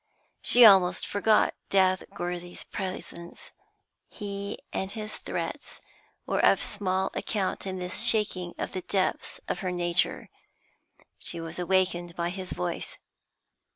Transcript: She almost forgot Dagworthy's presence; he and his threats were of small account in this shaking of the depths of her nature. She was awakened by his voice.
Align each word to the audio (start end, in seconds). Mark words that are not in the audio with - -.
She 0.41 0.65
almost 0.65 1.05
forgot 1.05 1.53
Dagworthy's 1.69 2.63
presence; 2.63 3.51
he 4.09 4.57
and 4.73 4.91
his 4.91 5.17
threats 5.17 5.79
were 6.25 6.43
of 6.43 6.59
small 6.59 7.11
account 7.13 7.67
in 7.67 7.77
this 7.77 8.01
shaking 8.01 8.55
of 8.57 8.71
the 8.71 8.81
depths 8.81 9.39
of 9.47 9.59
her 9.59 9.69
nature. 9.71 10.31
She 11.19 11.39
was 11.39 11.59
awakened 11.59 12.15
by 12.15 12.29
his 12.31 12.51
voice. 12.51 12.97